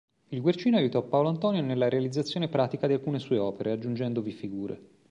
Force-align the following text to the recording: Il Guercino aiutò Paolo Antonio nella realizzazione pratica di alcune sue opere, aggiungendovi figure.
Il 0.29 0.41
Guercino 0.41 0.77
aiutò 0.77 1.03
Paolo 1.03 1.29
Antonio 1.29 1.61
nella 1.61 1.87
realizzazione 1.87 2.47
pratica 2.47 2.87
di 2.87 2.93
alcune 2.93 3.19
sue 3.19 3.37
opere, 3.37 3.69
aggiungendovi 3.71 4.31
figure. 4.31 4.81